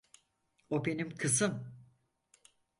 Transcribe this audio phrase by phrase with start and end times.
[0.69, 1.67] O benim kızım.